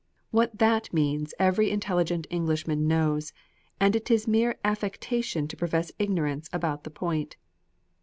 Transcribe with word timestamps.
What 0.31 0.57
THAT 0.57 0.91
means 0.91 1.35
every 1.37 1.69
intelligent 1.69 2.25
Englishman 2.31 2.87
knows, 2.87 3.33
and 3.79 3.95
it 3.95 4.09
is 4.09 4.27
mere 4.27 4.55
affectation 4.65 5.47
to 5.49 5.55
profess 5.55 5.91
ignorance 5.99 6.49
about 6.51 6.85
the 6.85 6.89
point. 6.89 7.37